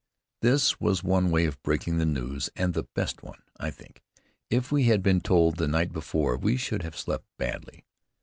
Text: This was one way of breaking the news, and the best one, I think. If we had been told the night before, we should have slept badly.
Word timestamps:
This 0.41 0.79
was 0.79 1.03
one 1.03 1.29
way 1.29 1.45
of 1.45 1.61
breaking 1.61 1.99
the 1.99 2.07
news, 2.07 2.49
and 2.55 2.73
the 2.73 2.87
best 2.95 3.21
one, 3.21 3.43
I 3.59 3.69
think. 3.69 4.01
If 4.49 4.71
we 4.71 4.85
had 4.85 5.03
been 5.03 5.21
told 5.21 5.57
the 5.57 5.67
night 5.67 5.93
before, 5.93 6.35
we 6.37 6.57
should 6.57 6.81
have 6.81 6.97
slept 6.97 7.27
badly. 7.37 7.85